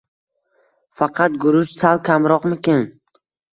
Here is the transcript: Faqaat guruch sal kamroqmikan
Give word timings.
Faqaat 1.01 1.37
guruch 1.45 1.71
sal 1.83 2.03
kamroqmikan 2.09 2.85